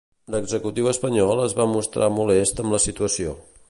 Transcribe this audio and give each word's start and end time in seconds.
L'Executiu 0.35 0.89
espanyol 0.93 1.43
es 1.45 1.55
va 1.61 1.69
mostrar 1.77 2.11
molest 2.19 2.65
amb 2.67 2.79
la 2.79 2.85
situació. 2.91 3.43